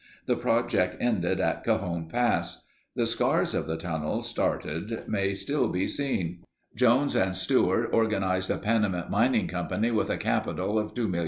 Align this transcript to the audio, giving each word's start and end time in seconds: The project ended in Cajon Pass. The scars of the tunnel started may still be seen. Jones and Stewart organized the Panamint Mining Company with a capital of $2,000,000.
The 0.25 0.35
project 0.35 0.95
ended 0.99 1.39
in 1.39 1.55
Cajon 1.63 2.07
Pass. 2.09 2.65
The 2.95 3.05
scars 3.05 3.53
of 3.53 3.67
the 3.67 3.77
tunnel 3.77 4.23
started 4.23 5.03
may 5.07 5.35
still 5.35 5.67
be 5.69 5.85
seen. 5.85 6.43
Jones 6.75 7.15
and 7.15 7.35
Stewart 7.35 7.87
organized 7.93 8.49
the 8.49 8.57
Panamint 8.57 9.11
Mining 9.11 9.47
Company 9.47 9.91
with 9.91 10.09
a 10.09 10.17
capital 10.17 10.79
of 10.79 10.95
$2,000,000. 10.95 11.19